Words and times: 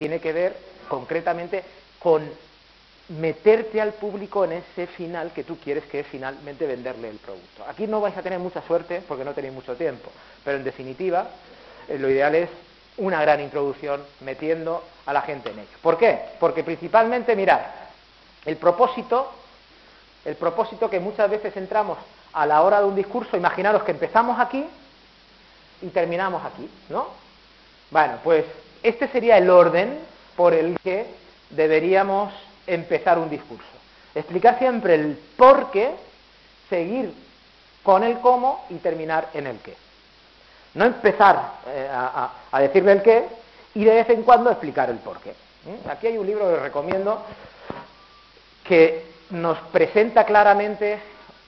tiene 0.00 0.18
que 0.18 0.32
ver 0.32 0.56
concretamente 0.88 1.62
con 1.98 2.26
meterte 3.10 3.82
al 3.82 3.92
público 3.92 4.46
en 4.46 4.52
ese 4.52 4.86
final 4.86 5.30
que 5.34 5.44
tú 5.44 5.58
quieres 5.58 5.84
que 5.84 6.00
es 6.00 6.06
finalmente 6.06 6.66
venderle 6.66 7.10
el 7.10 7.18
producto. 7.18 7.66
Aquí 7.68 7.86
no 7.86 8.00
vais 8.00 8.16
a 8.16 8.22
tener 8.22 8.38
mucha 8.38 8.62
suerte 8.62 9.02
porque 9.06 9.26
no 9.26 9.34
tenéis 9.34 9.52
mucho 9.52 9.76
tiempo, 9.76 10.10
pero 10.42 10.56
en 10.56 10.64
definitiva 10.64 11.28
eh, 11.86 11.98
lo 11.98 12.08
ideal 12.08 12.34
es 12.34 12.48
una 12.96 13.20
gran 13.20 13.42
introducción 13.42 14.02
metiendo 14.20 14.82
a 15.04 15.12
la 15.12 15.20
gente 15.20 15.50
en 15.50 15.58
ello. 15.58 15.78
¿Por 15.82 15.98
qué? 15.98 16.18
Porque 16.40 16.64
principalmente, 16.64 17.36
mirad, 17.36 17.60
el 18.46 18.56
propósito, 18.56 19.30
el 20.24 20.36
propósito 20.36 20.88
que 20.88 20.98
muchas 20.98 21.28
veces 21.28 21.54
entramos 21.58 21.98
a 22.32 22.46
la 22.46 22.62
hora 22.62 22.80
de 22.80 22.86
un 22.86 22.96
discurso, 22.96 23.36
imaginaros 23.36 23.82
que 23.82 23.90
empezamos 23.90 24.40
aquí 24.40 24.64
y 25.82 25.88
terminamos 25.88 26.42
aquí, 26.42 26.70
¿no? 26.88 27.08
Bueno, 27.90 28.14
pues 28.24 28.46
este 28.82 29.08
sería 29.08 29.38
el 29.38 29.50
orden 29.50 29.98
por 30.36 30.54
el 30.54 30.78
que 30.80 31.06
deberíamos 31.50 32.32
empezar 32.66 33.18
un 33.18 33.28
discurso. 33.28 33.64
Explicar 34.14 34.58
siempre 34.58 34.94
el 34.94 35.18
por 35.36 35.70
qué, 35.70 35.90
seguir 36.68 37.12
con 37.82 38.02
el 38.04 38.18
cómo 38.20 38.64
y 38.70 38.76
terminar 38.76 39.28
en 39.34 39.46
el 39.46 39.58
qué. 39.58 39.74
No 40.74 40.84
empezar 40.84 41.54
eh, 41.68 41.88
a, 41.92 42.60
decirle 42.60 42.92
el 42.92 43.02
qué 43.02 43.24
y 43.74 43.84
de 43.84 43.94
vez 43.94 44.10
en 44.10 44.22
cuando 44.22 44.50
explicar 44.50 44.90
el 44.90 44.98
por 44.98 45.20
qué. 45.20 45.30
¿Mm? 45.30 45.88
Aquí 45.90 46.06
hay 46.06 46.18
un 46.18 46.26
libro 46.26 46.48
que 46.48 46.60
recomiendo 46.60 47.22
que 48.64 49.10
nos 49.30 49.58
presenta 49.72 50.24
claramente 50.24 51.00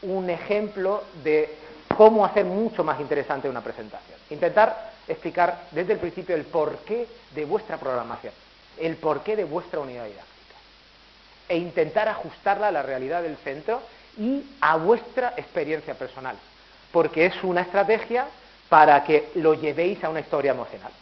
un 0.03 0.29
ejemplo 0.29 1.03
de 1.23 1.57
cómo 1.97 2.25
hacer 2.25 2.45
mucho 2.45 2.83
más 2.83 3.01
interesante 3.01 3.49
una 3.49 3.61
presentación. 3.61 4.19
Intentar 4.31 4.92
explicar 5.09 5.65
desde 5.71 5.95
el 5.95 5.99
principio 5.99 6.35
el 6.35 6.45
porqué 6.45 7.07
de 7.35 7.45
vuestra 7.45 7.79
programación, 7.79 8.33
el 8.79 8.97
porqué 8.97 9.37
de 9.37 9.45
vuestra 9.45 9.81
unidad 9.81 10.05
didáctica 10.05 10.33
e 11.49 11.57
intentar 11.57 12.09
ajustarla 12.09 12.69
a 12.69 12.73
la 12.73 12.83
realidad 12.83 13.23
del 13.23 13.37
centro 13.39 13.83
y 14.19 14.45
a 14.61 14.77
vuestra 14.77 15.35
experiencia 15.37 15.95
personal, 15.95 16.37
porque 16.93 17.27
es 17.27 17.35
una 17.43 17.63
estrategia 17.63 18.27
para 18.69 19.05
que 19.05 19.31
lo 19.35 19.55
llevéis 19.55 20.03
a 20.05 20.09
una 20.09 20.21
historia 20.21 20.53
emocional. 20.53 20.93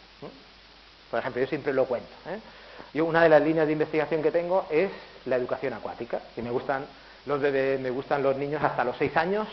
Por 1.09 1.19
ejemplo, 1.19 1.41
yo 1.41 1.47
siempre 1.47 1.73
lo 1.73 1.85
cuento. 1.85 2.09
¿eh? 2.27 2.39
Yo 2.93 3.05
una 3.05 3.23
de 3.23 3.29
las 3.29 3.41
líneas 3.41 3.67
de 3.67 3.73
investigación 3.73 4.23
que 4.23 4.31
tengo 4.31 4.65
es 4.69 4.89
la 5.25 5.35
educación 5.35 5.73
acuática, 5.73 6.19
que 6.33 6.41
me 6.41 6.51
gustan 6.51 6.85
los 7.25 7.39
bebés, 7.39 7.79
me 7.79 7.89
gustan 7.89 8.23
los 8.23 8.35
niños 8.37 8.63
hasta 8.63 8.83
los 8.83 8.97
seis 8.97 9.15
años, 9.15 9.47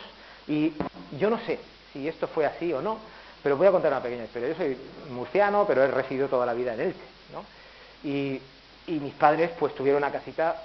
y 0.46 0.72
yo 1.19 1.28
no 1.28 1.38
sé 1.41 1.58
si 1.92 2.08
esto 2.08 2.26
fue 2.26 2.46
así 2.46 2.72
o 2.72 2.80
no, 2.80 2.98
pero 3.42 3.56
voy 3.56 3.67
a 3.67 3.72
contar 3.72 3.92
una 3.92 4.03
pequeña 4.03 4.25
historia. 4.25 4.48
Yo 4.48 4.55
soy 4.55 4.77
murciano, 5.11 5.64
pero 5.67 5.84
he 5.84 5.89
residido 5.89 6.28
toda 6.28 6.47
la 6.47 6.55
vida 6.55 6.75
en 6.75 6.81
Elche, 6.81 7.00
¿no? 7.33 7.44
Y, 8.08 8.41
y 8.86 9.00
mis 9.00 9.14
padres 9.14 9.50
pues 9.58 9.75
tuvieron 9.75 10.03
una 10.03 10.12
casita 10.12 10.56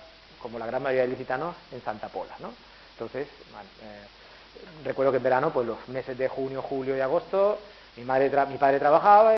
como 0.43 0.59
la 0.59 0.65
gran 0.65 0.83
mayoría 0.83 1.03
de 1.03 1.07
licitanos, 1.07 1.55
en 1.71 1.81
Santa 1.81 2.09
Pola, 2.09 2.35
¿no? 2.39 2.51
Entonces, 2.91 3.27
eh, 3.27 4.83
recuerdo 4.83 5.11
que 5.11 5.17
en 5.17 5.23
verano, 5.23 5.51
pues 5.51 5.65
los 5.65 5.87
meses 5.87 6.17
de 6.17 6.27
junio, 6.27 6.61
julio 6.61 6.95
y 6.97 6.99
agosto, 6.99 7.59
mi, 7.95 8.03
mi 8.03 8.57
padre 8.57 8.79
trabajaba 8.79 9.31